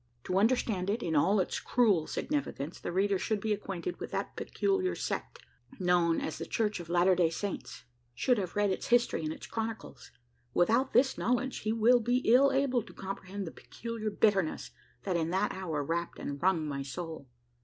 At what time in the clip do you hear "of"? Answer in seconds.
6.79-6.89